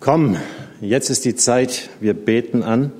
[0.00, 0.38] Komm,
[0.80, 2.90] jetzt ist die Zeit, wir beten an.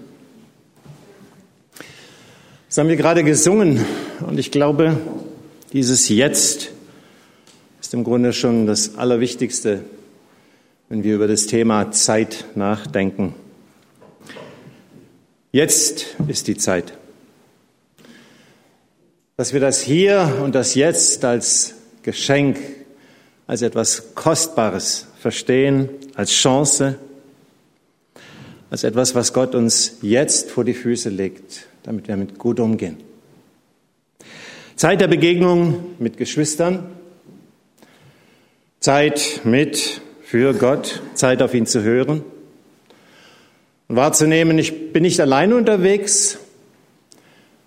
[2.68, 3.82] Das haben wir gerade gesungen
[4.20, 4.98] und ich glaube,
[5.72, 6.72] dieses Jetzt
[7.80, 9.82] ist im Grunde schon das Allerwichtigste,
[10.90, 13.34] wenn wir über das Thema Zeit nachdenken.
[15.52, 16.92] Jetzt ist die Zeit.
[19.38, 22.58] Dass wir das Hier und das Jetzt als Geschenk,
[23.46, 25.88] als etwas Kostbares verstehen,
[26.20, 26.98] als Chance,
[28.68, 32.98] als etwas, was Gott uns jetzt vor die Füße legt, damit wir mit gut umgehen.
[34.76, 36.84] Zeit der Begegnung mit Geschwistern,
[38.80, 42.22] Zeit mit für Gott, Zeit auf ihn zu hören.
[43.88, 46.36] Und wahrzunehmen, ich bin nicht alleine unterwegs,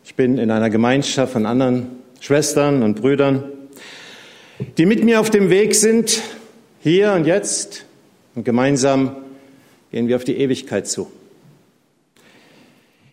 [0.05, 1.87] ich bin in einer Gemeinschaft von anderen
[2.19, 3.45] Schwestern und Brüdern,
[4.77, 6.21] die mit mir auf dem Weg sind,
[6.81, 7.85] hier und jetzt,
[8.35, 9.15] und gemeinsam
[9.91, 11.11] gehen wir auf die Ewigkeit zu.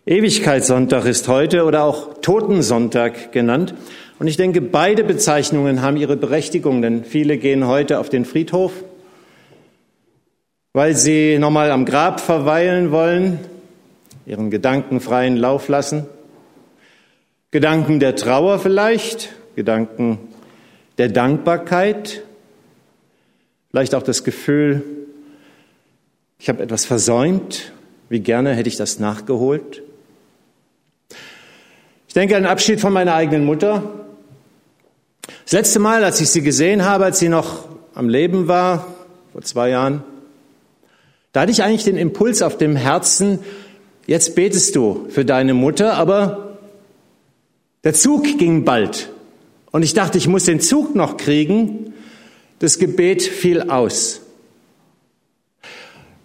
[0.07, 3.75] Ewigkeitssonntag ist heute oder auch Totensonntag genannt.
[4.19, 8.73] Und ich denke, beide Bezeichnungen haben ihre Berechtigung, denn viele gehen heute auf den Friedhof,
[10.73, 13.41] weil sie nochmal am Grab verweilen wollen,
[14.27, 16.07] ihren Gedanken freien Lauf lassen.
[17.51, 20.19] Gedanken der Trauer vielleicht, Gedanken
[20.99, 22.23] der Dankbarkeit,
[23.71, 25.00] vielleicht auch das Gefühl,
[26.41, 27.71] ich habe etwas versäumt,
[28.09, 29.83] wie gerne hätte ich das nachgeholt.
[32.09, 33.83] Ich denke an den Abschied von meiner eigenen Mutter.
[35.45, 38.87] Das letzte Mal, als ich sie gesehen habe, als sie noch am Leben war,
[39.33, 40.03] vor zwei Jahren,
[41.33, 43.41] da hatte ich eigentlich den Impuls auf dem Herzen,
[44.07, 46.59] jetzt betest du für deine Mutter, aber
[47.85, 49.11] der Zug ging bald.
[49.71, 51.93] Und ich dachte, ich muss den Zug noch kriegen.
[52.61, 54.23] Das Gebet fiel aus.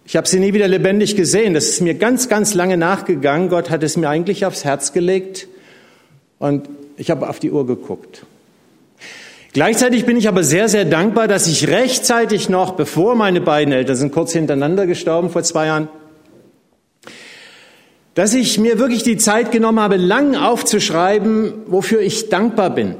[0.06, 1.54] Ich habe sie nie wieder lebendig gesehen.
[1.54, 3.48] Das ist mir ganz, ganz lange nachgegangen.
[3.48, 5.48] Gott hat es mir eigentlich aufs Herz gelegt
[6.38, 8.24] und ich habe auf die Uhr geguckt.
[9.52, 13.96] Gleichzeitig bin ich aber sehr, sehr dankbar, dass ich rechtzeitig noch, bevor meine beiden Eltern
[13.96, 15.88] sind kurz hintereinander gestorben vor zwei Jahren,
[18.14, 22.96] dass ich mir wirklich die Zeit genommen habe, lang aufzuschreiben, wofür ich dankbar bin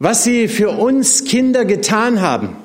[0.00, 2.56] was sie für uns Kinder getan haben.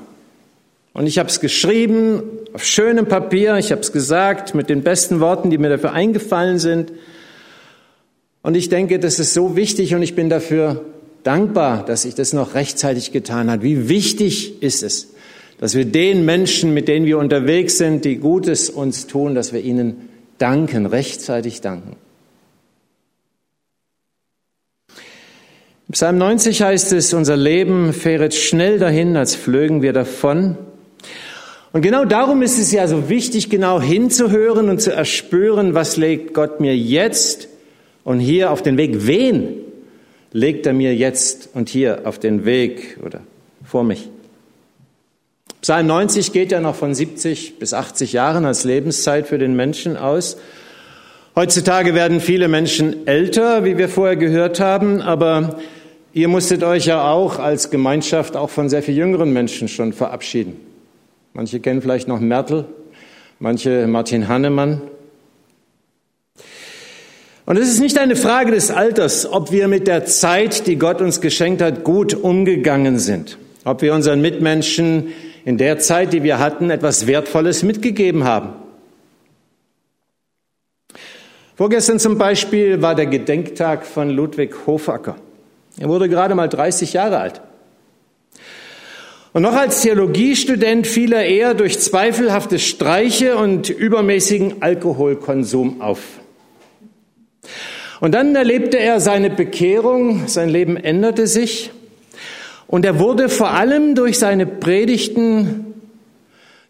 [0.96, 2.24] Und ich habe es geschrieben
[2.54, 6.58] auf schönem Papier, ich habe es gesagt mit den besten Worten, die mir dafür eingefallen
[6.58, 6.94] sind.
[8.42, 10.86] Und ich denke, das ist so wichtig und ich bin dafür
[11.24, 13.64] dankbar, dass ich das noch rechtzeitig getan habe.
[13.64, 15.14] Wie wichtig ist es,
[15.58, 19.60] dass wir den Menschen, mit denen wir unterwegs sind, die Gutes uns tun, dass wir
[19.60, 20.08] ihnen
[20.38, 21.98] danken, rechtzeitig danken.
[25.92, 30.58] Psalm 90 heißt es, unser Leben fähret schnell dahin, als flögen wir davon.
[31.76, 36.34] Und genau darum ist es ja so wichtig, genau hinzuhören und zu erspüren, was legt
[36.34, 37.50] Gott mir jetzt
[38.06, 39.06] und hier auf den Weg.
[39.06, 39.56] Wen
[40.32, 43.20] legt er mir jetzt und hier auf den Weg oder
[43.66, 44.08] vor mich?
[45.62, 49.98] Psalm 90 geht ja noch von 70 bis 80 Jahren als Lebenszeit für den Menschen
[49.98, 50.38] aus.
[51.36, 55.60] Heutzutage werden viele Menschen älter, wie wir vorher gehört haben, aber
[56.14, 60.74] ihr musstet euch ja auch als Gemeinschaft auch von sehr viel jüngeren Menschen schon verabschieden.
[61.36, 62.64] Manche kennen vielleicht noch Mertel,
[63.40, 64.82] manche Martin Hannemann.
[67.46, 71.02] Und es ist nicht eine Frage des Alters, ob wir mit der Zeit, die Gott
[71.02, 75.10] uns geschenkt hat, gut umgegangen sind, ob wir unseren Mitmenschen
[75.44, 78.54] in der Zeit, die wir hatten, etwas Wertvolles mitgegeben haben.
[81.58, 85.18] Vorgestern zum Beispiel war der Gedenktag von Ludwig Hofacker.
[85.82, 87.42] Er wurde gerade mal 30 Jahre alt.
[89.36, 96.00] Und noch als Theologiestudent fiel er eher durch zweifelhafte Streiche und übermäßigen Alkoholkonsum auf.
[98.00, 101.72] Und dann erlebte er seine Bekehrung, sein Leben änderte sich
[102.68, 105.74] und er wurde vor allem durch seine Predigten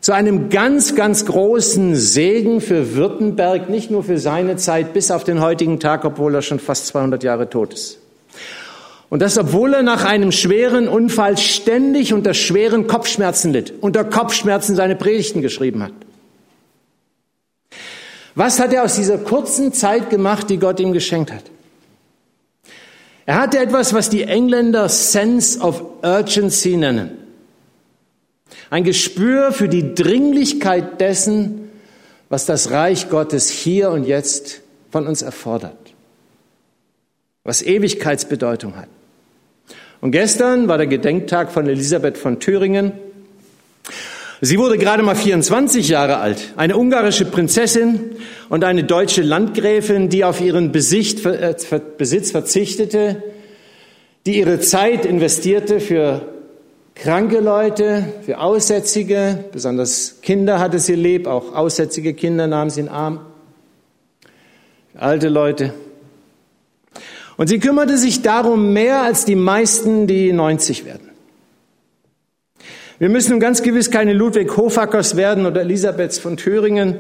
[0.01, 5.23] zu einem ganz, ganz großen Segen für Württemberg, nicht nur für seine Zeit bis auf
[5.23, 7.99] den heutigen Tag, obwohl er schon fast 200 Jahre tot ist.
[9.09, 14.75] Und das, obwohl er nach einem schweren Unfall ständig unter schweren Kopfschmerzen litt, unter Kopfschmerzen
[14.75, 15.93] seine Predigten geschrieben hat.
[18.33, 21.43] Was hat er aus dieser kurzen Zeit gemacht, die Gott ihm geschenkt hat?
[23.25, 27.11] Er hatte etwas, was die Engländer Sense of Urgency nennen.
[28.69, 31.69] Ein Gespür für die Dringlichkeit dessen,
[32.29, 34.61] was das Reich Gottes hier und jetzt
[34.91, 35.84] von uns erfordert,
[37.45, 38.89] was Ewigkeitsbedeutung hat.
[40.01, 42.91] Und gestern war der Gedenktag von Elisabeth von Thüringen.
[44.41, 48.17] Sie wurde gerade mal 24 Jahre alt, eine ungarische Prinzessin
[48.49, 51.55] und eine deutsche Landgräfin, die auf ihren Besitz, äh,
[51.97, 53.23] Besitz verzichtete,
[54.25, 56.33] die ihre Zeit investierte für
[56.95, 62.89] kranke Leute, für Aussätzige, besonders Kinder hatte sie lieb, auch aussätzige Kinder nahm sie in
[62.89, 63.21] Arm,
[64.95, 65.73] alte Leute.
[67.37, 71.09] Und sie kümmerte sich darum mehr als die meisten, die 90 werden.
[72.97, 76.97] Wir müssen nun ganz gewiss keine Ludwig Hofackers werden oder Elisabeths von Thüringen.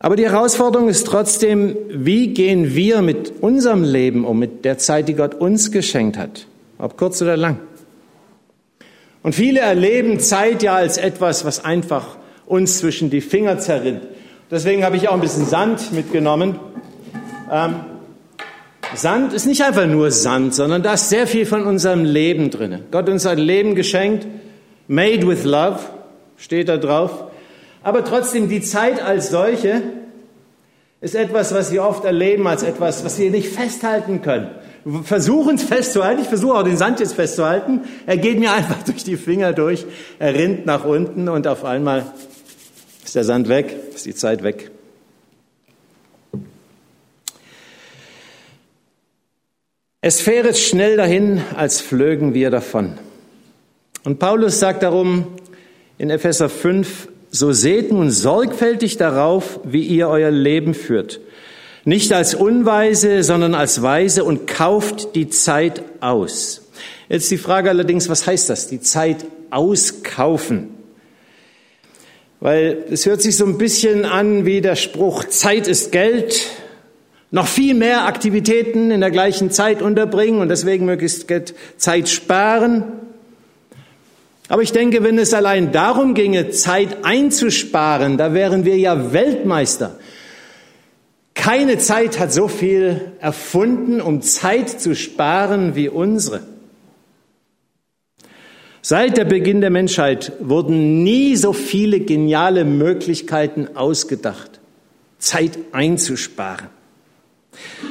[0.00, 5.08] Aber die Herausforderung ist trotzdem, wie gehen wir mit unserem Leben um, mit der Zeit,
[5.08, 6.46] die Gott uns geschenkt hat,
[6.78, 7.58] ob kurz oder lang.
[9.22, 12.16] Und viele erleben Zeit ja als etwas, was einfach
[12.46, 14.00] uns zwischen die Finger zerrinnt.
[14.50, 16.58] Deswegen habe ich auch ein bisschen Sand mitgenommen.
[17.52, 17.76] Ähm,
[18.94, 22.80] Sand ist nicht einfach nur Sand, sondern da ist sehr viel von unserem Leben drin.
[22.90, 24.26] Gott uns ein Leben geschenkt,
[24.88, 25.80] made with love,
[26.36, 27.24] steht da drauf.
[27.82, 29.82] Aber trotzdem, die Zeit als solche
[31.00, 34.48] ist etwas, was wir oft erleben, als etwas, was wir nicht festhalten können.
[34.84, 36.22] Wir versuchen es festzuhalten.
[36.22, 37.82] Ich versuche auch den Sand jetzt festzuhalten.
[38.06, 39.86] Er geht mir einfach durch die Finger durch.
[40.18, 42.06] Er rinnt nach unten und auf einmal
[43.04, 44.70] ist der Sand weg, ist die Zeit weg.
[50.02, 52.94] Es fähret schnell dahin, als flögen wir davon.
[54.02, 55.26] Und Paulus sagt darum
[55.98, 61.20] in Epheser 5, so seht nun sorgfältig darauf, wie ihr euer Leben führt.
[61.84, 66.70] Nicht als Unweise, sondern als Weise und kauft die Zeit aus.
[67.10, 68.68] Jetzt die Frage allerdings, was heißt das?
[68.68, 70.70] Die Zeit auskaufen.
[72.40, 76.40] Weil es hört sich so ein bisschen an wie der Spruch, Zeit ist Geld,
[77.30, 81.26] noch viel mehr Aktivitäten in der gleichen Zeit unterbringen und deswegen möglichst
[81.76, 82.84] Zeit sparen.
[84.48, 89.96] Aber ich denke, wenn es allein darum ginge, Zeit einzusparen, da wären wir ja Weltmeister.
[91.34, 96.42] Keine Zeit hat so viel erfunden, um Zeit zu sparen wie unsere.
[98.82, 104.58] Seit der Beginn der Menschheit wurden nie so viele geniale Möglichkeiten ausgedacht,
[105.18, 106.79] Zeit einzusparen.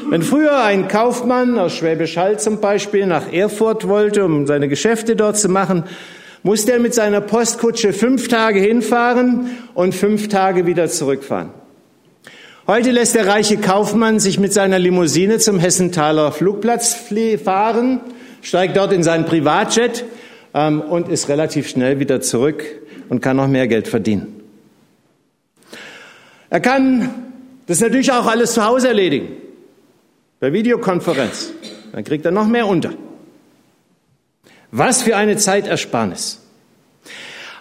[0.09, 5.15] Wenn früher ein Kaufmann aus Schwäbisch Hall zum Beispiel nach Erfurt wollte, um seine Geschäfte
[5.15, 5.83] dort zu machen,
[6.41, 11.49] musste er mit seiner Postkutsche fünf Tage hinfahren und fünf Tage wieder zurückfahren.
[12.65, 16.97] Heute lässt der reiche Kaufmann sich mit seiner Limousine zum Hessenthaler Flugplatz
[17.43, 17.99] fahren,
[18.41, 20.05] steigt dort in seinen Privatjet
[20.55, 22.63] ähm, und ist relativ schnell wieder zurück
[23.09, 24.41] und kann noch mehr Geld verdienen.
[26.49, 27.11] Er kann
[27.67, 29.38] das natürlich auch alles zu Hause erledigen.
[30.39, 31.51] Per Videokonferenz.
[31.91, 32.93] Dann kriegt er noch mehr unter.
[34.71, 36.39] Was für eine Zeitersparnis.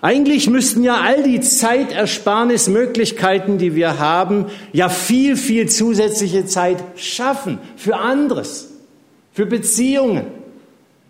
[0.00, 7.58] Eigentlich müssten ja all die Zeitersparnismöglichkeiten, die wir haben, ja viel, viel zusätzliche Zeit schaffen
[7.76, 8.70] für anderes,
[9.32, 10.26] für Beziehungen,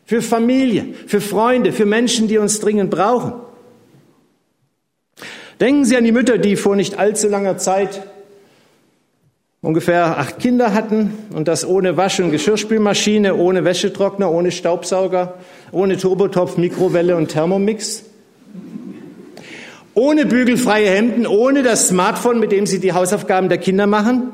[0.07, 3.35] für Familie, für Freunde, für Menschen, die uns dringend brauchen.
[5.61, 8.01] Denken Sie an die Mütter, die vor nicht allzu langer Zeit
[9.61, 15.35] ungefähr acht Kinder hatten und das ohne Wasch- und Geschirrspülmaschine, ohne Wäschetrockner, ohne Staubsauger,
[15.73, 18.05] ohne Turbotopf, Mikrowelle und Thermomix,
[19.95, 24.29] ohne bügelfreie Hemden, ohne das Smartphone, mit dem sie die Hausaufgaben der Kinder machen.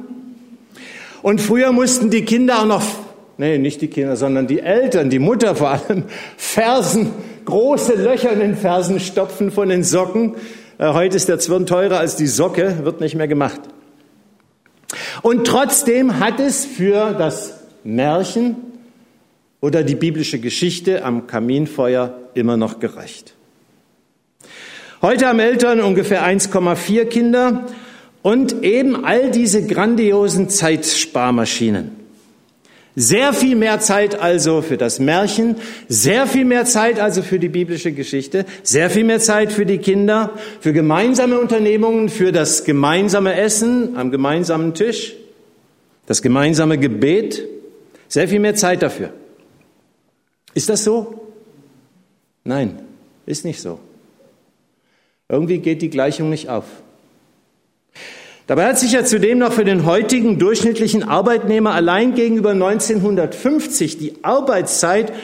[1.23, 2.85] Und früher mussten die Kinder auch noch,
[3.39, 6.05] nee, nicht die Kinder, sondern die Eltern, die Mutter vor allem,
[6.37, 7.13] Fersen,
[7.47, 10.35] große Löcher in den Fersen stopfen von den Socken.
[10.77, 13.61] Äh, heute ist der Zwirn teurer als die Socke, wird nicht mehr gemacht.
[15.23, 18.57] Und trotzdem hat es für das Märchen
[19.61, 23.35] oder die biblische Geschichte am Kaminfeuer immer noch gereicht.
[25.01, 27.67] Heute haben Eltern ungefähr 1,4 Kinder
[28.23, 32.04] und eben all diese grandiosen Zeitsparmaschinen.
[32.97, 35.57] Sehr viel mehr Zeit also für das Märchen,
[35.89, 39.79] sehr viel mehr Zeit also für die biblische Geschichte, sehr viel mehr Zeit für die
[39.79, 45.17] Kinder, für gemeinsame Unternehmungen, für das gemeinsame Essen am gemeinsamen Tisch,
[46.07, 47.43] das gemeinsame Gebet,
[48.07, 49.13] sehr viel mehr Zeit dafür.
[50.55, 51.33] Ist das so?
[52.45, 52.79] Nein,
[53.27, 53.81] ist nicht so.
[55.29, 56.67] Irgendwie geht die Gleichung nicht auf.
[58.47, 64.23] Dabei hat sich ja zudem noch für den heutigen durchschnittlichen Arbeitnehmer allein gegenüber 1950 die
[64.23, 65.15] Arbeitszeit,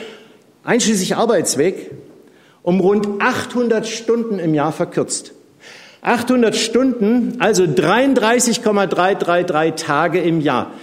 [0.63, 1.91] einschließlich Arbeitsweg,
[2.63, 5.33] um rund 800 Stunden im Jahr verkürzt.
[6.01, 10.73] 800 Stunden, also 33,333 Tage im Jahr.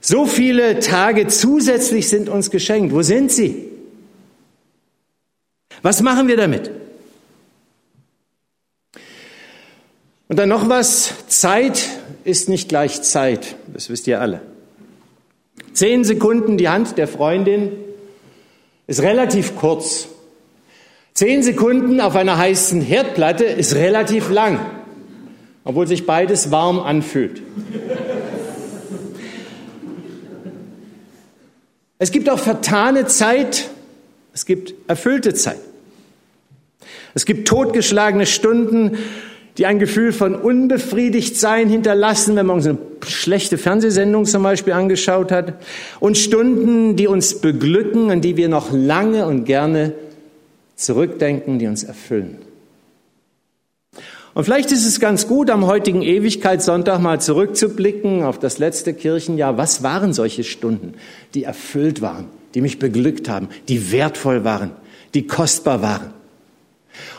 [0.00, 2.94] So viele Tage zusätzlich sind uns geschenkt.
[2.94, 3.68] Wo sind sie?
[5.82, 6.70] Was machen wir damit?
[10.28, 11.88] Und dann noch was, Zeit
[12.24, 14.42] ist nicht gleich Zeit, das wisst ihr alle.
[15.72, 17.72] Zehn Sekunden die Hand der Freundin
[18.86, 20.08] ist relativ kurz.
[21.14, 24.60] Zehn Sekunden auf einer heißen Herdplatte ist relativ lang,
[25.64, 27.42] obwohl sich beides warm anfühlt.
[31.98, 33.70] Es gibt auch vertane Zeit,
[34.34, 35.58] es gibt erfüllte Zeit.
[37.14, 38.98] Es gibt totgeschlagene Stunden,
[39.58, 45.32] die ein Gefühl von Unbefriedigtsein hinterlassen, wenn man uns eine schlechte Fernsehsendung zum Beispiel angeschaut
[45.32, 45.54] hat.
[45.98, 49.94] Und Stunden, die uns beglücken und die wir noch lange und gerne
[50.76, 52.38] zurückdenken, die uns erfüllen.
[54.34, 59.58] Und vielleicht ist es ganz gut, am heutigen Ewigkeitssonntag mal zurückzublicken auf das letzte Kirchenjahr.
[59.58, 60.94] Was waren solche Stunden,
[61.34, 64.70] die erfüllt waren, die mich beglückt haben, die wertvoll waren,
[65.14, 66.17] die kostbar waren?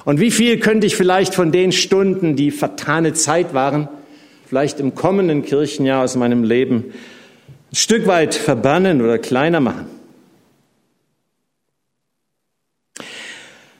[0.06, 3.88] Und wie viel könnte ich vielleicht von den Stunden, die vertane Zeit waren,
[4.48, 6.94] vielleicht im kommenden Kirchenjahr aus meinem Leben
[7.72, 9.88] ein Stück weit verbannen oder kleiner machen?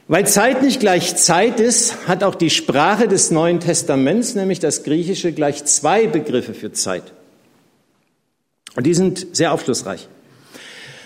[0.08, 4.84] Weil Zeit nicht gleich Zeit ist, hat auch die Sprache des Neuen Testaments, nämlich das
[4.84, 7.14] Griechische, gleich zwei Begriffe für Zeit.
[8.76, 10.08] Und die sind sehr aufschlussreich.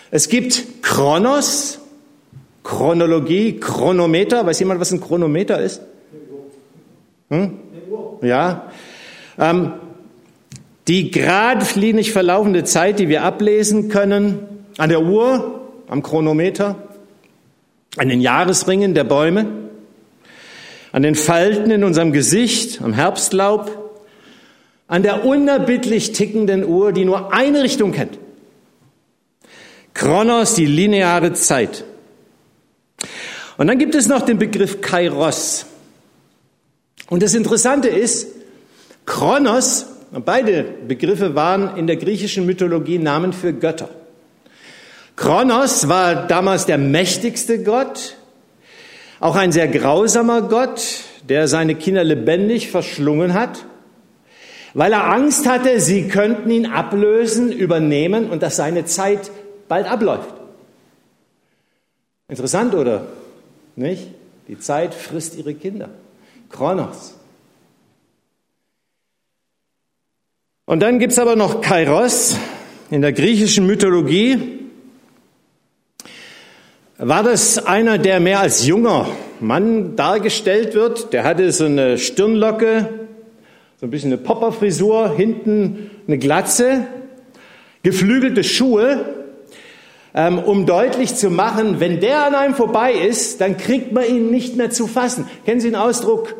[0.09, 1.79] Es gibt Chronos,
[2.63, 4.45] Chronologie, Chronometer.
[4.45, 5.81] Weiß jemand, was ein Chronometer ist?
[7.29, 7.59] Hm?
[8.21, 8.71] Ja.
[9.37, 9.73] Ähm,
[10.87, 16.75] die geradlinig verlaufende Zeit, die wir ablesen können an der Uhr, am Chronometer,
[17.97, 19.45] an den Jahresringen der Bäume,
[20.91, 23.93] an den Falten in unserem Gesicht, am Herbstlaub,
[24.87, 28.19] an der unerbittlich tickenden Uhr, die nur eine Richtung kennt.
[29.93, 31.85] Chronos, die lineare Zeit.
[33.57, 35.65] Und dann gibt es noch den Begriff Kairos.
[37.09, 38.27] Und das Interessante ist,
[39.05, 39.85] Kronos,
[40.25, 43.89] beide Begriffe waren in der griechischen Mythologie Namen für Götter.
[45.15, 48.15] Kronos war damals der mächtigste Gott,
[49.19, 53.65] auch ein sehr grausamer Gott, der seine Kinder lebendig verschlungen hat,
[54.73, 59.29] weil er Angst hatte, sie könnten ihn ablösen, übernehmen und dass seine Zeit
[59.67, 60.33] bald abläuft.
[62.27, 63.05] Interessant, oder?
[63.75, 64.07] Nicht?
[64.47, 65.89] Die Zeit frisst ihre Kinder.
[66.49, 67.15] Kronos.
[70.65, 72.37] Und dann gibt es aber noch Kairos.
[72.89, 74.59] In der griechischen Mythologie
[76.97, 79.07] war das einer, der mehr als junger
[79.39, 81.11] Mann dargestellt wird.
[81.11, 82.89] Der hatte so eine Stirnlocke,
[83.79, 86.87] so ein bisschen eine Popperfrisur, hinten eine Glatze,
[87.81, 89.22] geflügelte Schuhe
[90.15, 94.29] ähm, um deutlich zu machen, wenn der an einem vorbei ist, dann kriegt man ihn
[94.29, 95.27] nicht mehr zu fassen.
[95.45, 96.35] Kennen Sie den Ausdruck?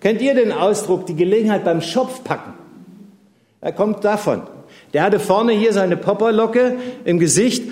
[0.00, 2.54] Kennt ihr den Ausdruck, die Gelegenheit beim Schopf packen?
[3.60, 4.42] Er kommt davon.
[4.94, 7.64] Der hatte vorne hier seine Popperlocke im Gesicht,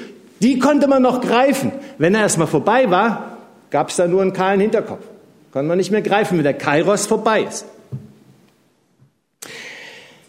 [0.43, 1.73] die konnte man noch greifen.
[1.99, 3.39] Wenn er erstmal vorbei war,
[3.71, 5.05] gab es da nur einen kahlen Hinterkopf.
[5.53, 7.65] Konnte man nicht mehr greifen, wenn der Kairos vorbei ist.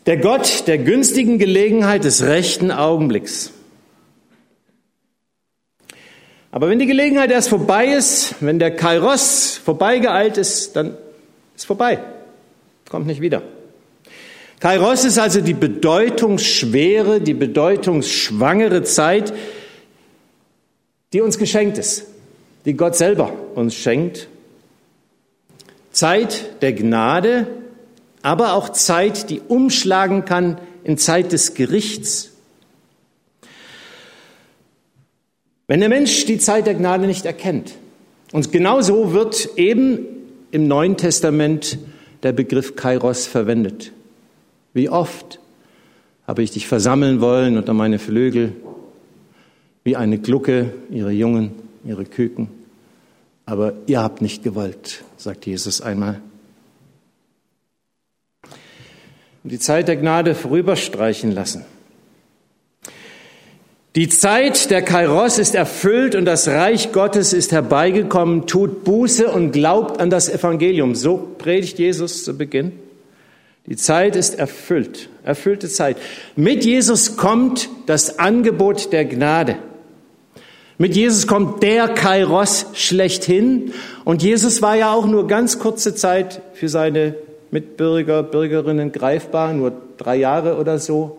[0.06, 3.52] Der Gott der günstigen Gelegenheit des rechten Augenblicks.
[6.58, 10.98] Aber wenn die Gelegenheit erst vorbei ist, wenn der Kairos vorbeigeeilt ist, dann
[11.56, 12.00] ist vorbei.
[12.90, 13.44] Kommt nicht wieder.
[14.60, 19.36] Kairos ist also die bedeutungsschwere, die bedeutungsschwangere Zeit,
[21.14, 22.06] die uns geschenkt ist,
[22.66, 24.28] die Gott selber uns schenkt.
[25.92, 27.46] Zeit der Gnade,
[28.24, 32.32] aber auch Zeit, die umschlagen kann in Zeit des Gerichts
[35.68, 37.74] Wenn der Mensch die Zeit der Gnade nicht erkennt,
[38.34, 40.00] und genauso wird eben
[40.52, 41.78] im Neuen Testament
[42.24, 43.92] der Begriff Kairos verwendet.
[44.74, 45.40] Wie oft
[46.26, 48.54] habe ich dich versammeln wollen unter meine Flügel,
[49.84, 51.52] wie eine Glucke, ihre Jungen,
[51.86, 52.50] ihre Küken.
[53.46, 56.20] Aber ihr habt nicht gewollt, sagt Jesus einmal.
[59.44, 61.64] Und die Zeit der Gnade vorüberstreichen lassen.
[63.98, 68.46] Die Zeit der Kairos ist erfüllt und das Reich Gottes ist herbeigekommen.
[68.46, 70.94] Tut Buße und glaubt an das Evangelium.
[70.94, 72.74] So predigt Jesus zu Beginn.
[73.66, 75.98] Die Zeit ist erfüllt, erfüllte Zeit.
[76.36, 79.56] Mit Jesus kommt das Angebot der Gnade.
[80.78, 83.74] Mit Jesus kommt der Kairos schlechthin.
[84.06, 87.16] Und Jesus war ja auch nur ganz kurze Zeit für seine
[87.50, 91.18] Mitbürger, Bürgerinnen greifbar, nur drei Jahre oder so.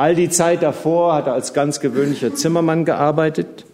[0.00, 3.66] All die Zeit davor hat er als ganz gewöhnlicher Zimmermann gearbeitet.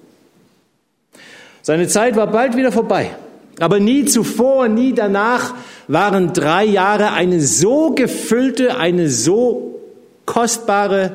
[1.62, 3.14] Seine Zeit war bald wieder vorbei.
[3.60, 5.54] Aber nie zuvor, nie danach
[5.86, 9.78] waren drei Jahre eine so gefüllte, eine so
[10.24, 11.14] kostbare,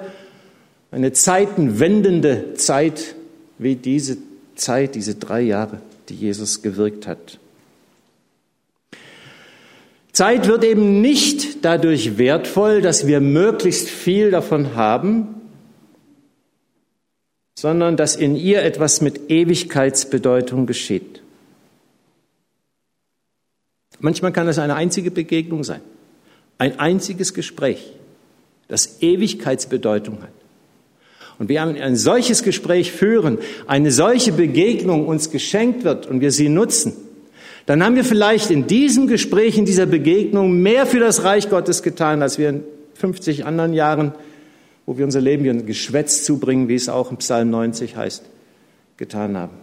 [0.92, 3.16] eine zeitenwendende Zeit
[3.58, 4.16] wie diese
[4.56, 7.38] Zeit, diese drei Jahre, die Jesus gewirkt hat.
[10.14, 15.42] Zeit wird eben nicht dadurch wertvoll, dass wir möglichst viel davon haben,
[17.58, 21.22] sondern dass in ihr etwas mit Ewigkeitsbedeutung geschieht.
[24.00, 25.82] Manchmal kann es eine einzige Begegnung sein,
[26.58, 27.94] ein einziges Gespräch,
[28.68, 30.32] das Ewigkeitsbedeutung hat.
[31.38, 36.50] Und wir ein solches Gespräch führen, eine solche Begegnung uns geschenkt wird und wir sie
[36.50, 36.94] nutzen,
[37.66, 41.84] dann haben wir vielleicht in diesem Gespräch, in dieser Begegnung mehr für das Reich Gottes
[41.84, 42.64] getan, als wir in
[42.96, 44.14] 50 anderen Jahren,
[44.86, 48.24] wo wir unser Leben ein Geschwätz zubringen, wie es auch im Psalm 90 heißt,
[48.98, 49.54] getan haben.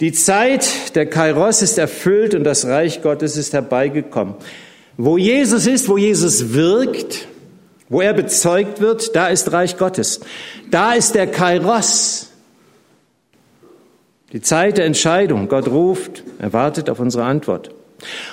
[0.00, 4.34] Die Zeit der Kairos ist erfüllt und das Reich Gottes ist herbeigekommen.
[4.96, 7.26] Wo Jesus ist, wo Jesus wirkt,
[7.88, 10.20] wo er bezeugt wird, da ist Reich Gottes.
[10.70, 12.27] Da ist der Kairos.
[14.32, 15.48] Die Zeit der Entscheidung.
[15.48, 17.70] Gott ruft, er wartet auf unsere Antwort.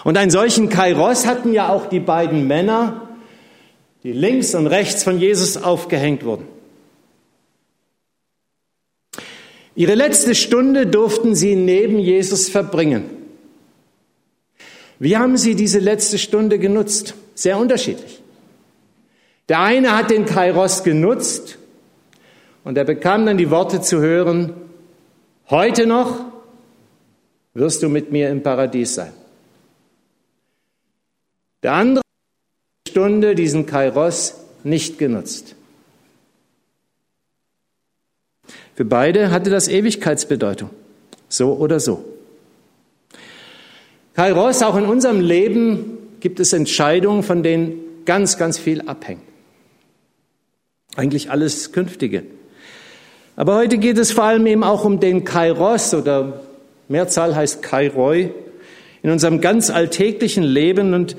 [0.03, 3.09] Und einen solchen Kairos hatten ja auch die beiden Männer,
[4.03, 6.47] die links und rechts von Jesus aufgehängt wurden.
[9.73, 13.09] Ihre letzte Stunde durften sie neben Jesus verbringen.
[14.99, 17.15] Wie haben sie diese letzte Stunde genutzt?
[17.33, 18.21] Sehr unterschiedlich.
[19.49, 21.57] Der eine hat den Kairos genutzt
[22.63, 24.53] und er bekam dann die Worte zu hören,
[25.49, 26.25] heute noch
[27.53, 29.13] wirst du mit mir im Paradies sein.
[31.63, 35.55] Der andere hat Stunde diesen Kairos nicht genutzt.
[38.75, 40.69] Für beide hatte das Ewigkeitsbedeutung.
[41.29, 42.03] So oder so.
[44.13, 49.23] Kairos, auch in unserem Leben gibt es Entscheidungen, von denen ganz, ganz viel abhängt.
[50.95, 52.23] Eigentlich alles Künftige.
[53.35, 56.41] Aber heute geht es vor allem eben auch um den Kairos oder
[56.87, 58.31] Mehrzahl heißt Kairoi
[59.01, 61.15] in unserem ganz alltäglichen Leben und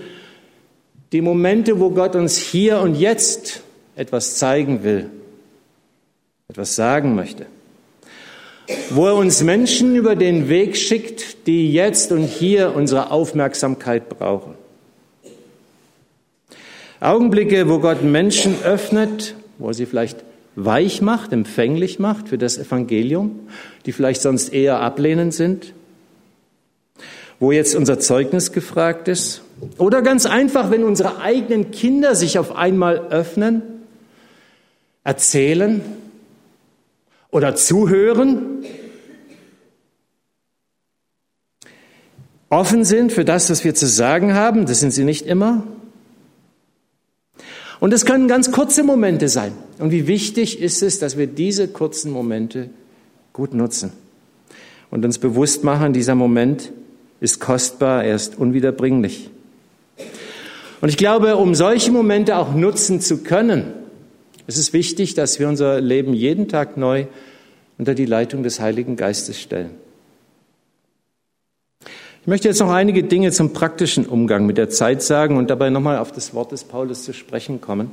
[1.12, 3.62] die Momente, wo Gott uns hier und jetzt
[3.96, 5.10] etwas zeigen will
[6.48, 7.46] etwas sagen möchte.
[8.90, 14.54] Wo er uns Menschen über den Weg schickt, die jetzt und hier unsere Aufmerksamkeit brauchen.
[16.98, 20.18] Augenblicke, wo Gott Menschen öffnet, wo er sie vielleicht
[20.56, 23.40] weich macht, empfänglich macht für das Evangelium,
[23.84, 25.72] die vielleicht sonst eher ablehnend sind,
[27.38, 29.42] wo jetzt unser Zeugnis gefragt ist.
[29.78, 33.62] Oder ganz einfach, wenn unsere eigenen Kinder sich auf einmal öffnen,
[35.04, 35.82] erzählen,
[37.30, 38.64] oder zuhören,
[42.48, 45.64] offen sind für das, was wir zu sagen haben, das sind sie nicht immer.
[47.80, 49.52] Und es können ganz kurze Momente sein.
[49.78, 52.70] Und wie wichtig ist es, dass wir diese kurzen Momente
[53.32, 53.92] gut nutzen
[54.90, 56.72] und uns bewusst machen, dieser Moment
[57.20, 59.30] ist kostbar, er ist unwiederbringlich.
[60.80, 63.72] Und ich glaube, um solche Momente auch nutzen zu können,
[64.46, 67.06] es ist wichtig, dass wir unser Leben jeden Tag neu
[67.78, 69.70] unter die Leitung des Heiligen Geistes stellen.
[72.26, 75.70] Ich möchte jetzt noch einige Dinge zum praktischen Umgang mit der Zeit sagen und dabei
[75.70, 77.92] nochmal auf das Wort des Paulus zu sprechen kommen.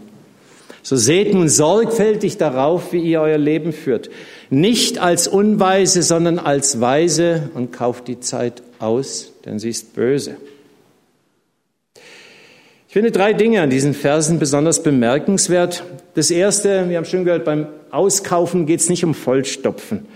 [0.82, 4.10] So seht nun sorgfältig darauf, wie ihr euer Leben führt.
[4.50, 10.38] Nicht als Unweise, sondern als Weise und kauft die Zeit aus, denn sie ist böse.
[12.88, 15.84] Ich finde drei Dinge an diesen Versen besonders bemerkenswert.
[16.16, 20.08] Das erste, wir haben schon gehört, beim Auskaufen geht es nicht um Vollstopfen,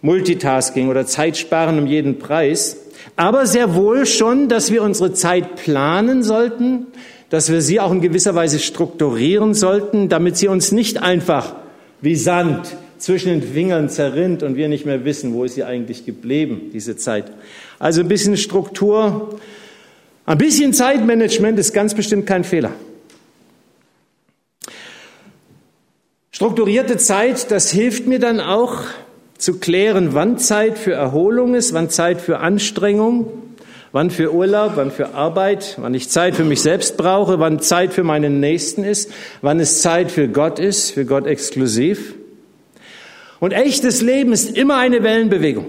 [0.00, 2.83] Multitasking oder Zeitsparen um jeden Preis,
[3.16, 6.86] aber sehr wohl schon, dass wir unsere Zeit planen sollten,
[7.30, 11.54] dass wir sie auch in gewisser Weise strukturieren sollten, damit sie uns nicht einfach
[12.00, 16.06] wie Sand zwischen den Fingern zerrinnt und wir nicht mehr wissen, wo ist sie eigentlich
[16.06, 17.30] geblieben, diese Zeit.
[17.78, 19.38] Also ein bisschen Struktur,
[20.26, 22.72] ein bisschen Zeitmanagement ist ganz bestimmt kein Fehler.
[26.30, 28.78] Strukturierte Zeit, das hilft mir dann auch
[29.44, 33.30] zu klären, wann Zeit für Erholung ist, wann Zeit für Anstrengung,
[33.92, 37.92] wann für Urlaub, wann für Arbeit, wann ich Zeit für mich selbst brauche, wann Zeit
[37.92, 42.14] für meinen Nächsten ist, wann es Zeit für Gott ist, für Gott exklusiv.
[43.38, 45.66] Und echtes Leben ist immer eine Wellenbewegung.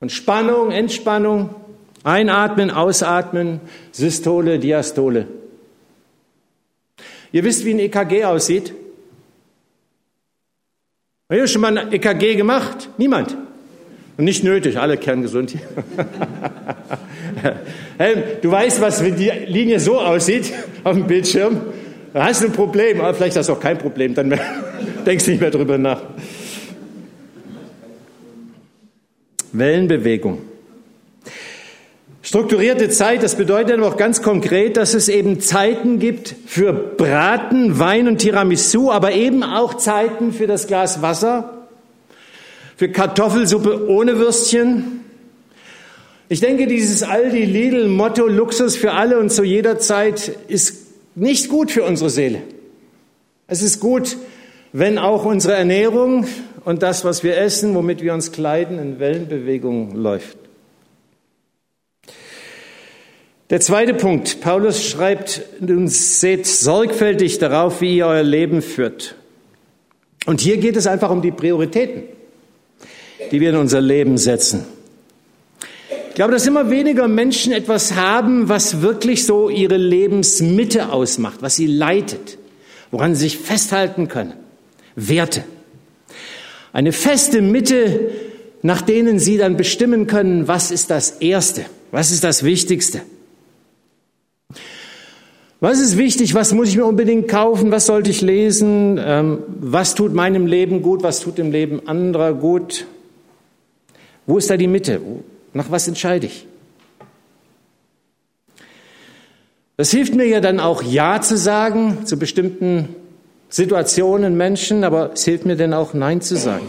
[0.00, 1.54] Und Spannung, Entspannung,
[2.02, 3.60] Einatmen, ausatmen,
[3.92, 5.26] Systole, Diastole.
[7.32, 8.74] Ihr wisst, wie ein EKG aussieht?
[11.30, 12.90] Habt ihr schon mal ein EKG gemacht?
[12.98, 13.34] Niemand.
[14.18, 15.62] Und nicht nötig, alle kerngesund hier.
[17.98, 20.52] Helm, du weißt, was, wenn die Linie so aussieht
[20.84, 21.62] auf dem Bildschirm,
[22.12, 24.38] da hast du ein Problem, aber vielleicht hast du auch kein Problem, dann
[25.06, 26.02] denkst du nicht mehr drüber nach.
[29.52, 30.42] Wellenbewegung.
[32.24, 37.78] Strukturierte Zeit, das bedeutet aber auch ganz konkret, dass es eben Zeiten gibt für Braten,
[37.78, 41.66] Wein und Tiramisu, aber eben auch Zeiten für das Glas Wasser,
[42.76, 45.04] für Kartoffelsuppe ohne Würstchen.
[46.30, 51.50] Ich denke, dieses Aldi Lidl Motto Luxus für alle und zu jeder Zeit ist nicht
[51.50, 52.40] gut für unsere Seele.
[53.48, 54.16] Es ist gut,
[54.72, 56.26] wenn auch unsere Ernährung
[56.64, 60.38] und das, was wir essen, womit wir uns kleiden, in Wellenbewegung läuft.
[63.50, 64.40] Der zweite Punkt.
[64.40, 69.16] Paulus schreibt uns, seht sorgfältig darauf, wie ihr euer Leben führt.
[70.24, 72.04] Und hier geht es einfach um die Prioritäten,
[73.30, 74.64] die wir in unser Leben setzen.
[76.08, 81.56] Ich glaube, dass immer weniger Menschen etwas haben, was wirklich so ihre Lebensmitte ausmacht, was
[81.56, 82.38] sie leitet,
[82.90, 84.32] woran sie sich festhalten können.
[84.96, 85.44] Werte.
[86.72, 88.10] Eine feste Mitte,
[88.62, 93.02] nach denen sie dann bestimmen können, was ist das Erste, was ist das Wichtigste.
[95.64, 96.34] Was ist wichtig?
[96.34, 97.70] Was muss ich mir unbedingt kaufen?
[97.70, 99.00] Was sollte ich lesen?
[99.02, 101.02] Ähm, was tut meinem Leben gut?
[101.02, 102.86] Was tut dem Leben anderer gut?
[104.26, 105.00] Wo ist da die Mitte?
[105.54, 106.46] Nach was entscheide ich?
[109.78, 112.90] Das hilft mir ja dann auch Ja zu sagen zu bestimmten
[113.48, 116.68] Situationen, Menschen, aber es hilft mir dann auch Nein zu sagen.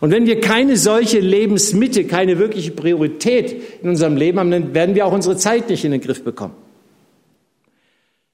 [0.00, 4.96] Und wenn wir keine solche Lebensmitte, keine wirkliche Priorität in unserem Leben haben, dann werden
[4.96, 6.54] wir auch unsere Zeit nicht in den Griff bekommen.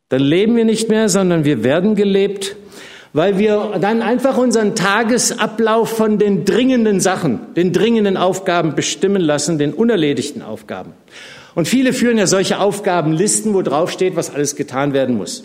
[0.09, 2.57] Dann leben wir nicht mehr, sondern wir werden gelebt,
[3.13, 9.59] weil wir dann einfach unseren Tagesablauf von den dringenden Sachen, den dringenden Aufgaben bestimmen lassen,
[9.59, 10.93] den unerledigten Aufgaben.
[11.55, 15.45] Und viele führen ja solche Aufgabenlisten, wo drauf steht, was alles getan werden muss.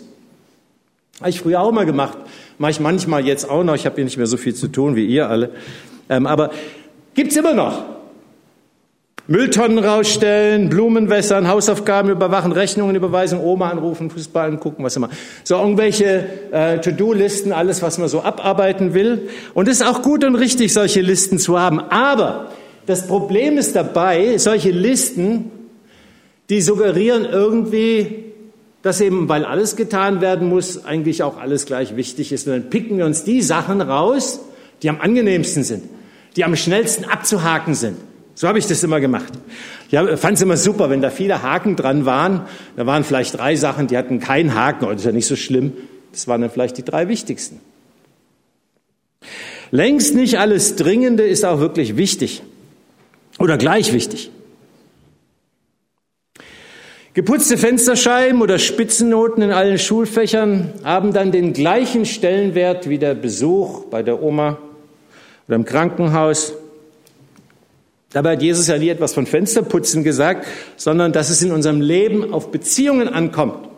[1.20, 2.18] Habe ich früher auch mal gemacht,
[2.58, 3.74] mache ich manchmal jetzt auch noch.
[3.74, 5.50] Ich habe hier nicht mehr so viel zu tun wie ihr alle.
[6.08, 6.50] Ähm, aber
[7.14, 7.93] gibt's immer noch.
[9.26, 15.08] Mülltonnen rausstellen, Blumen wässern, Hausaufgaben überwachen, Rechnungen überweisen, Oma anrufen, Fußball angucken, was immer.
[15.44, 19.30] So irgendwelche äh, To-Do-Listen, alles, was man so abarbeiten will.
[19.54, 21.80] Und es ist auch gut und richtig, solche Listen zu haben.
[21.80, 22.50] Aber
[22.84, 25.50] das Problem ist dabei, solche Listen,
[26.50, 28.24] die suggerieren irgendwie,
[28.82, 32.46] dass eben, weil alles getan werden muss, eigentlich auch alles gleich wichtig ist.
[32.46, 34.40] Und dann picken wir uns die Sachen raus,
[34.82, 35.84] die am angenehmsten sind,
[36.36, 37.96] die am schnellsten abzuhaken sind.
[38.34, 39.32] So habe ich das immer gemacht.
[39.90, 42.42] Ich fand es immer super, wenn da viele Haken dran waren.
[42.76, 45.72] Da waren vielleicht drei Sachen, die hatten keinen Haken, das ist ja nicht so schlimm.
[46.10, 47.60] Das waren dann vielleicht die drei wichtigsten.
[49.70, 52.42] Längst nicht alles Dringende ist auch wirklich wichtig
[53.38, 54.30] oder gleich wichtig.
[57.14, 63.84] Geputzte Fensterscheiben oder Spitzennoten in allen Schulfächern haben dann den gleichen Stellenwert wie der Besuch
[63.84, 64.58] bei der Oma
[65.46, 66.54] oder im Krankenhaus
[68.14, 70.46] Dabei hat Jesus ja nie etwas von Fensterputzen gesagt,
[70.76, 73.68] sondern dass es in unserem Leben auf Beziehungen ankommt.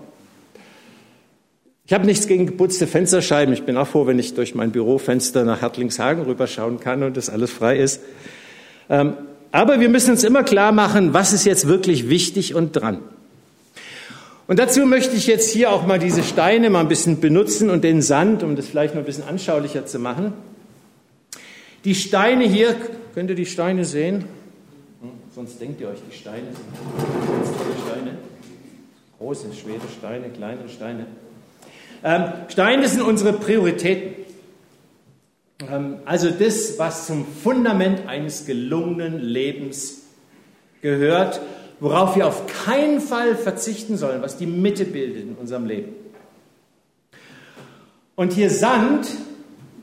[1.86, 3.54] Ich habe nichts gegen geputzte Fensterscheiben.
[3.54, 7.30] Ich bin auch froh, wenn ich durch mein Bürofenster nach Hertlingshagen rüberschauen kann und das
[7.30, 8.02] alles frei ist.
[8.90, 9.14] Ähm,
[9.52, 12.98] aber wir müssen uns immer klar machen, was ist jetzt wirklich wichtig und dran.
[14.48, 17.84] Und dazu möchte ich jetzt hier auch mal diese Steine mal ein bisschen benutzen und
[17.84, 20.34] den Sand, um das vielleicht noch ein bisschen anschaulicher zu machen.
[21.86, 22.76] Die Steine hier
[23.16, 24.26] Könnt ihr die Steine sehen?
[25.00, 26.66] Hm, sonst denkt ihr euch, die Steine sind
[27.32, 27.48] ganz
[27.86, 28.18] Steine.
[29.16, 31.06] Große, schwere Steine, kleinere Steine.
[32.04, 34.26] Ähm, Steine sind unsere Prioritäten.
[35.66, 40.02] Ähm, also das, was zum Fundament eines gelungenen Lebens
[40.82, 41.40] gehört,
[41.80, 45.94] worauf wir auf keinen Fall verzichten sollen, was die Mitte bildet in unserem Leben.
[48.14, 49.08] Und hier Sand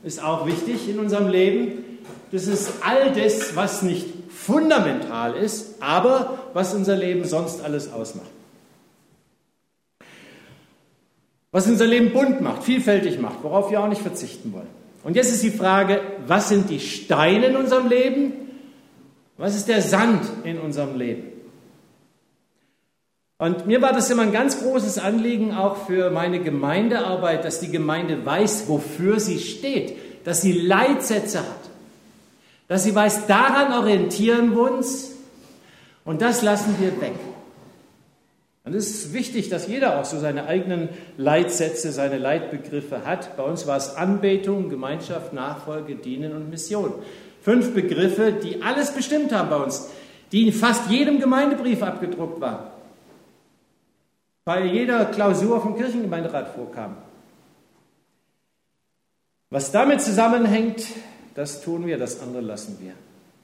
[0.04, 1.93] ist auch wichtig in unserem Leben
[2.32, 8.26] das ist all das, was nicht fundamental ist, aber was unser Leben sonst alles ausmacht.
[11.52, 14.66] Was unser Leben bunt macht, vielfältig macht, worauf wir auch nicht verzichten wollen.
[15.04, 18.32] Und jetzt ist die Frage, was sind die Steine in unserem Leben?
[19.36, 21.28] Was ist der Sand in unserem Leben?
[23.38, 27.70] Und mir war das immer ein ganz großes Anliegen, auch für meine Gemeindearbeit, dass die
[27.70, 31.73] Gemeinde weiß, wofür sie steht, dass sie Leitsätze hat
[32.74, 35.12] dass sie weiß, daran orientieren wir uns
[36.04, 37.14] und das lassen wir weg.
[38.64, 43.36] Und es ist wichtig, dass jeder auch so seine eigenen Leitsätze, seine Leitbegriffe hat.
[43.36, 46.92] Bei uns war es Anbetung, Gemeinschaft, Nachfolge, Dienen und Mission.
[47.42, 49.88] Fünf Begriffe, die alles bestimmt haben bei uns,
[50.32, 52.66] die in fast jedem Gemeindebrief abgedruckt waren,
[54.44, 56.96] bei jeder Klausur vom Kirchengemeinderat vorkamen.
[59.50, 60.84] Was damit zusammenhängt,
[61.34, 62.92] das tun wir, das andere lassen wir.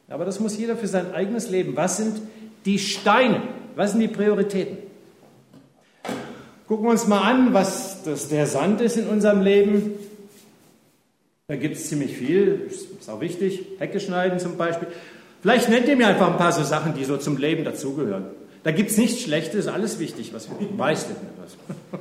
[0.09, 1.77] Aber das muss jeder für sein eigenes Leben.
[1.77, 2.21] Was sind
[2.65, 3.43] die Steine?
[3.77, 4.79] Was sind die Prioritäten?
[6.67, 9.93] Gucken wir uns mal an, was das, der Sand ist in unserem Leben.
[11.49, 13.67] Da gibt es ziemlich viel, ist auch wichtig.
[13.79, 14.89] Hecke schneiden zum Beispiel.
[15.43, 18.27] Vielleicht nennt ihr mir einfach ein paar so Sachen, die so zum Leben dazugehören.
[18.63, 21.57] Da gibt es nichts Schlechtes, alles wichtig, was weißt du was.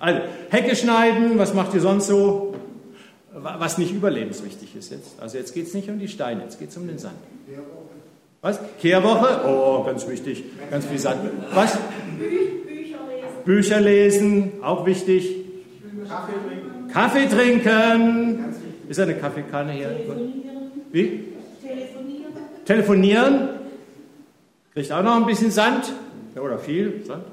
[0.00, 2.54] Also, Hecke schneiden, was macht ihr sonst so?
[3.44, 5.20] Was nicht überlebenswichtig ist jetzt.
[5.20, 7.18] Also jetzt geht es nicht um die Steine, jetzt geht es um den Sand.
[8.40, 8.58] Was?
[8.80, 9.46] Kehrwoche?
[9.46, 10.44] Oh, ganz wichtig.
[10.70, 11.20] Ganz viel Sand.
[11.52, 11.78] Was?
[13.44, 15.44] Bücher lesen, auch wichtig.
[16.08, 16.88] Kaffee trinken.
[16.90, 18.54] Kaffee trinken.
[18.88, 19.88] Ist eine Kaffeekanne hier?
[19.88, 20.70] Telefonieren.
[20.90, 21.24] Wie?
[21.62, 22.32] Telefonieren.
[22.64, 23.48] Telefonieren.
[24.72, 25.92] Kriegt auch noch ein bisschen Sand.
[26.34, 27.24] Oder viel Sand.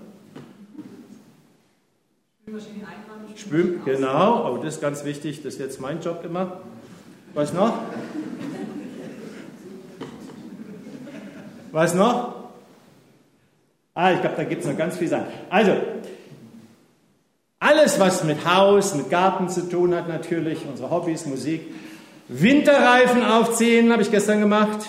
[3.35, 4.49] Spül, genau.
[4.49, 5.43] Oh, das ist ganz wichtig.
[5.43, 6.61] Das ist jetzt mein Job immer.
[7.33, 7.73] Was noch?
[11.71, 12.35] Was noch?
[13.93, 15.27] Ah, ich glaube, da gibt es noch ganz viel Sand.
[15.49, 15.73] Also,
[17.59, 21.61] alles, was mit Haus, mit Garten zu tun hat, natürlich, unsere Hobbys, Musik.
[22.27, 24.79] Winterreifen aufziehen, habe ich gestern gemacht.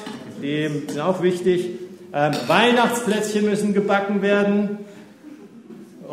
[0.43, 1.71] Die sind auch wichtig.
[2.15, 4.79] Ähm, Weihnachtsplätzchen müssen gebacken werden.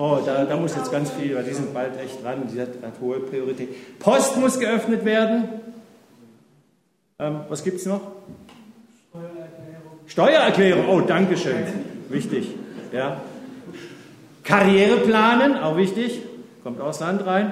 [0.02, 2.70] Oh, da, da, muss jetzt ganz viel, weil die sind bald echt dran, die hat,
[2.82, 4.00] hat hohe Priorität.
[4.00, 5.50] Post muss geöffnet werden.
[7.20, 8.00] Ähm, was gibt es noch?
[9.12, 10.00] Steuererklärung.
[10.06, 11.66] Steuererklärung, oh, danke schön.
[12.08, 12.48] Wichtig.
[12.94, 13.20] Ja.
[14.46, 16.22] Karriere planen, auch wichtig.
[16.64, 17.52] Kommt aus Land rein.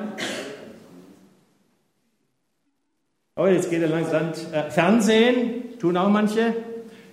[3.36, 4.32] Oh, jetzt geht er langsam.
[4.54, 6.56] Äh, Fernsehen tun auch manche.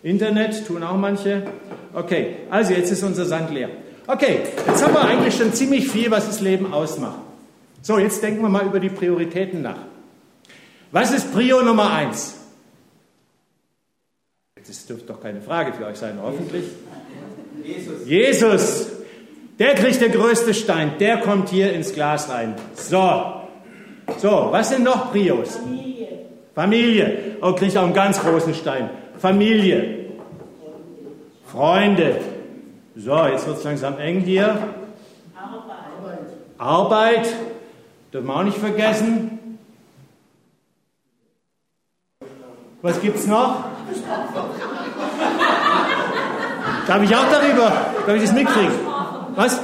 [0.05, 1.43] Internet tun auch manche.
[1.93, 3.71] Okay, also jetzt ist unser Sand leer.
[4.07, 7.19] Okay, jetzt haben wir eigentlich schon ziemlich viel, was das Leben ausmacht.
[7.81, 9.79] So, jetzt denken wir mal über die Prioritäten nach.
[10.93, 12.35] Was ist Prio Nummer eins?
[14.67, 16.65] Das dürfte doch keine Frage für euch sein, hoffentlich.
[17.63, 18.07] Jesus.
[18.07, 18.87] Jesus.
[19.59, 22.55] Der kriegt der größte Stein, der kommt hier ins Glas rein.
[22.75, 23.43] So.
[24.19, 25.57] So, was sind noch Prios?
[25.57, 26.09] Familie.
[26.55, 27.37] Familie.
[27.41, 28.91] Oh, kriegt auch einen ganz großen Stein.
[29.19, 30.07] Familie.
[31.47, 32.34] Freunde.
[32.97, 34.57] So, jetzt wird es langsam eng hier.
[35.37, 36.19] Arbeit.
[36.59, 37.35] Arbeit.
[38.13, 39.59] Dürfen wir auch nicht vergessen.
[42.83, 43.65] Was gibt es noch?
[46.87, 47.73] Darf ich auch darüber?
[48.07, 48.75] Darf ich das mitkriegen?
[49.35, 49.61] Was?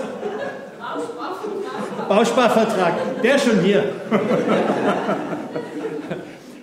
[2.09, 3.23] Bausparvertrag.
[3.23, 3.93] Der schon hier.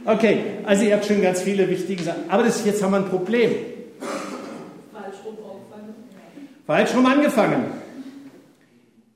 [0.03, 2.30] okay, also ihr habt schon ganz viele wichtige Sachen.
[2.30, 3.76] Aber das, jetzt haben wir ein Problem.
[6.67, 7.65] Falsch rum angefangen.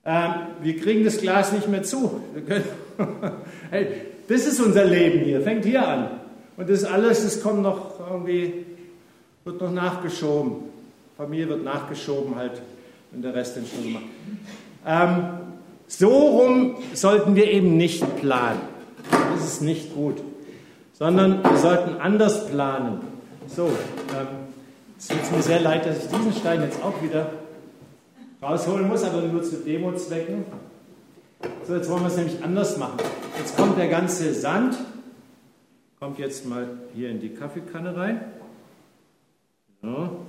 [0.06, 2.22] Ähm, wir kriegen das Glas nicht mehr zu.
[3.70, 3.88] hey,
[4.30, 6.10] das ist unser Leben hier, fängt hier an.
[6.56, 8.66] Und das alles, das kommt noch irgendwie,
[9.44, 10.54] wird noch nachgeschoben.
[11.18, 12.62] Familie wird nachgeschoben halt
[13.14, 14.06] und der Rest dann schon gemacht.
[14.88, 15.24] Ähm,
[15.88, 18.62] so rum sollten wir eben nicht planen.
[19.36, 20.24] Das ist nicht gut.
[20.94, 23.02] Sondern wir sollten anders planen.
[23.48, 24.28] So, ähm,
[24.98, 27.41] es tut mir sehr leid, dass ich diesen Stein jetzt auch wieder
[28.42, 30.46] rausholen muss, aber nur zu Demozwecken.
[31.68, 32.98] So, jetzt wollen wir es nämlich anders machen.
[33.38, 34.78] Jetzt kommt der ganze Sand,
[36.00, 38.22] kommt jetzt mal hier in die Kaffeekanne rein.
[39.82, 40.26] So.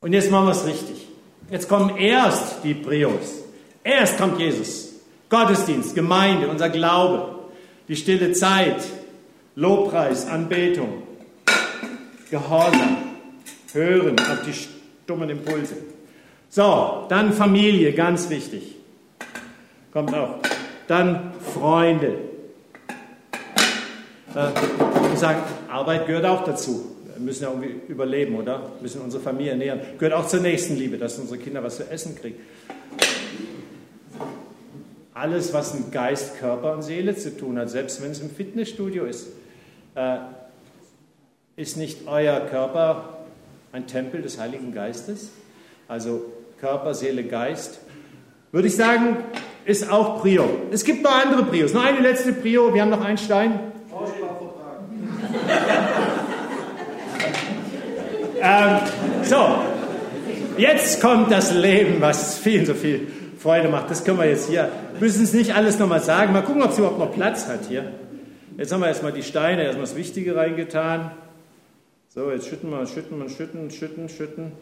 [0.00, 1.08] Und jetzt machen wir es richtig.
[1.50, 3.42] Jetzt kommen erst die Prios.
[3.82, 4.94] Erst kommt Jesus.
[5.28, 7.40] Gottesdienst, Gemeinde, unser Glaube,
[7.88, 8.84] die stille Zeit,
[9.56, 11.02] Lobpreis, Anbetung,
[12.30, 12.98] Gehorsam,
[13.72, 15.76] Hören auf die stummen Impulse.
[16.52, 18.74] So, dann Familie, ganz wichtig.
[19.92, 20.40] Kommt auch.
[20.88, 22.18] Dann Freunde.
[24.34, 24.48] Äh,
[25.12, 26.96] ich sage, Arbeit gehört auch dazu.
[27.14, 28.62] Wir müssen ja irgendwie überleben, oder?
[28.62, 29.80] Wir müssen unsere Familie ernähren.
[29.96, 32.40] Gehört auch zur Nächstenliebe, dass unsere Kinder was zu essen kriegen.
[35.14, 39.04] Alles, was mit Geist, Körper und Seele zu tun hat, selbst wenn es im Fitnessstudio
[39.04, 39.28] ist,
[39.94, 40.16] äh,
[41.54, 43.18] ist nicht euer Körper
[43.70, 45.30] ein Tempel des Heiligen Geistes?
[45.86, 46.24] Also
[46.60, 47.80] Körper, Seele, Geist.
[48.52, 49.16] Würde ich sagen,
[49.64, 50.44] ist auch Prio.
[50.70, 51.72] Es gibt noch andere Prios.
[51.72, 52.74] Noch eine letzte Prio.
[52.74, 53.60] Wir haben noch einen Stein.
[58.42, 58.78] Ähm,
[59.22, 59.58] so,
[60.56, 63.06] jetzt kommt das Leben, was vielen so viel
[63.38, 63.90] Freude macht.
[63.90, 64.70] Das können wir jetzt hier.
[64.98, 66.32] Müssen es nicht alles nochmal sagen.
[66.32, 67.92] Mal gucken, ob es überhaupt noch Platz hat hier.
[68.58, 71.10] Jetzt haben wir erstmal die Steine, erstmal das Wichtige reingetan.
[72.08, 74.52] So, jetzt schütten wir, schütten wir, schütten, schütten, schütten.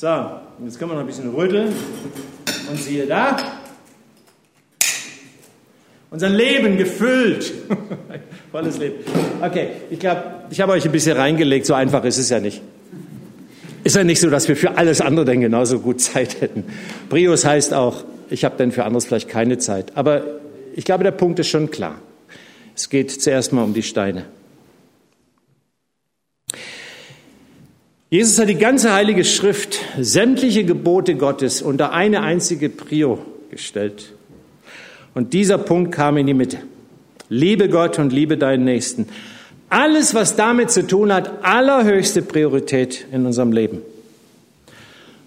[0.00, 0.06] So,
[0.64, 1.74] jetzt können wir noch ein bisschen rütteln.
[2.70, 3.36] Und siehe da,
[6.08, 7.52] unser Leben gefüllt.
[8.52, 8.98] Volles Leben.
[9.42, 12.62] Okay, ich glaube, ich habe euch ein bisschen reingelegt, so einfach ist es ja nicht.
[13.82, 16.62] Ist ja nicht so, dass wir für alles andere dann genauso gut Zeit hätten.
[17.08, 19.96] Prius heißt auch, ich habe dann für anderes vielleicht keine Zeit.
[19.96, 20.22] Aber
[20.76, 21.96] ich glaube, der Punkt ist schon klar.
[22.76, 24.26] Es geht zuerst mal um die Steine.
[28.10, 33.18] Jesus hat die ganze Heilige Schrift, sämtliche Gebote Gottes unter eine einzige Prio
[33.50, 34.14] gestellt.
[35.14, 36.58] Und dieser Punkt kam in die Mitte.
[37.28, 39.08] Liebe Gott und liebe deinen Nächsten.
[39.68, 43.82] Alles, was damit zu tun hat, allerhöchste Priorität in unserem Leben.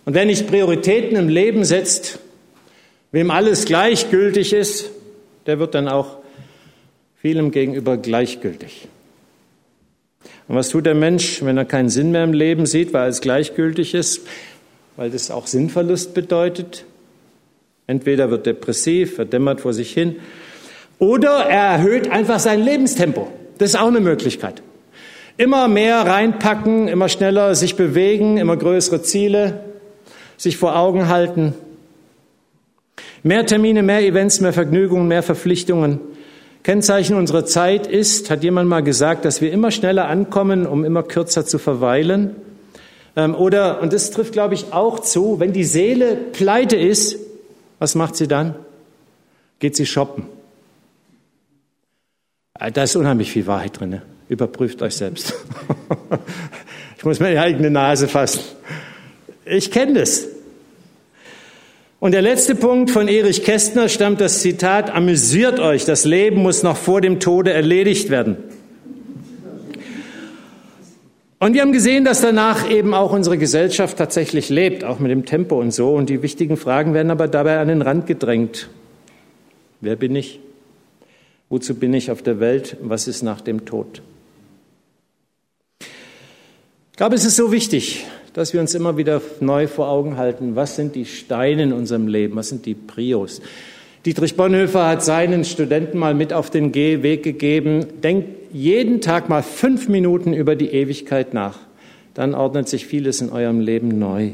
[0.06, 2.17] Und wer nicht Prioritäten im Leben setzt,
[3.12, 4.89] wem alles gleichgültig ist,
[5.46, 6.17] der wird dann auch
[7.22, 8.88] vielem gegenüber gleichgültig.
[10.48, 13.22] Und was tut der Mensch, wenn er keinen Sinn mehr im Leben sieht, weil es
[13.22, 14.22] gleichgültig ist,
[14.98, 16.86] weil das auch Sinnverlust bedeutet?
[17.88, 20.18] Entweder wird depressiv, verdämmert vor sich hin,
[21.00, 23.32] oder er erhöht einfach sein Lebenstempo.
[23.58, 24.62] Das ist auch eine Möglichkeit.
[25.38, 29.64] Immer mehr reinpacken, immer schneller sich bewegen, immer größere Ziele,
[30.38, 31.56] sich vor Augen halten.
[33.24, 36.00] Mehr Termine, mehr Events, mehr Vergnügungen, mehr Verpflichtungen.
[36.63, 41.02] Kennzeichen unserer Zeit ist, hat jemand mal gesagt, dass wir immer schneller ankommen, um immer
[41.02, 42.36] kürzer zu verweilen.
[43.15, 47.17] Ähm, oder, und das trifft, glaube ich, auch zu, wenn die Seele pleite ist,
[47.80, 48.56] was macht sie dann?
[49.60, 50.26] Geht sie shoppen.
[52.60, 54.02] Äh, da ist unheimlich viel Wahrheit drin.
[54.30, 55.34] Überprüft euch selbst.
[56.97, 58.41] ich muss meine eigene Nase fassen.
[59.45, 60.28] Ich kenne das.
[62.02, 66.64] Und der letzte Punkt von Erich Kästner stammt das Zitat, amüsiert euch, das Leben muss
[66.64, 68.38] noch vor dem Tode erledigt werden.
[71.38, 75.26] Und wir haben gesehen, dass danach eben auch unsere Gesellschaft tatsächlich lebt, auch mit dem
[75.26, 75.94] Tempo und so.
[75.94, 78.68] Und die wichtigen Fragen werden aber dabei an den Rand gedrängt.
[79.80, 80.40] Wer bin ich?
[81.50, 82.78] Wozu bin ich auf der Welt?
[82.82, 84.02] Was ist nach dem Tod?
[85.82, 90.56] Ich glaube, es ist so wichtig, dass wir uns immer wieder neu vor Augen halten,
[90.56, 93.41] was sind die Steine in unserem Leben, was sind die Prios.
[94.06, 99.44] Dietrich Bonhoeffer hat seinen Studenten mal mit auf den Weg gegeben, denkt jeden Tag mal
[99.44, 101.60] fünf Minuten über die Ewigkeit nach,
[102.13, 104.32] dann ordnet sich vieles in eurem Leben neu.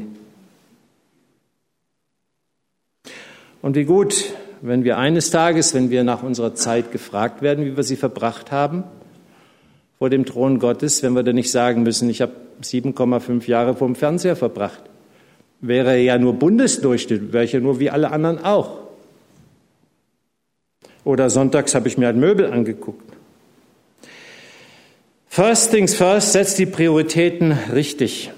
[3.60, 4.32] Und wie gut,
[4.62, 8.50] wenn wir eines Tages, wenn wir nach unserer Zeit gefragt werden, wie wir sie verbracht
[8.50, 8.84] haben,
[9.98, 13.94] vor dem Thron Gottes, wenn wir dann nicht sagen müssen, ich habe 7,5 Jahre vorm
[13.94, 14.82] Fernseher verbracht.
[15.60, 18.78] Wäre ja nur Bundesdurchschnitt, wäre ich ja nur wie alle anderen auch.
[21.04, 23.12] Oder sonntags habe ich mir ein Möbel angeguckt.
[25.28, 28.30] First things first, setzt die Prioritäten richtig.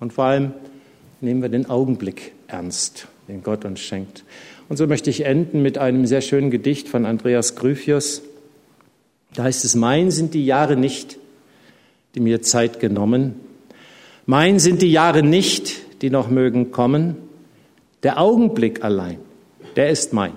[0.00, 0.52] Und vor allem
[1.20, 4.24] nehmen wir den Augenblick ernst, den Gott uns schenkt.
[4.68, 8.22] Und so möchte ich enden mit einem sehr schönen Gedicht von Andreas Gryphius.
[9.34, 11.18] Da heißt es, mein sind die Jahre nicht,
[12.14, 13.34] die mir Zeit genommen,
[14.30, 17.16] mein sind die Jahre nicht, die noch mögen kommen.
[18.04, 19.18] Der Augenblick allein,
[19.74, 20.34] der ist mein.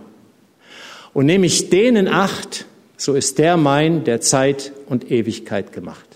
[1.13, 2.65] Und nehme ich den in Acht,
[2.97, 6.07] so ist der mein, der Zeit und Ewigkeit gemacht.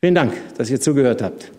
[0.00, 1.50] Vielen Dank, dass ihr zugehört habt.